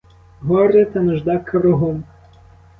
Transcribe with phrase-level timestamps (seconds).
[0.41, 2.03] Горе та нужда кругом.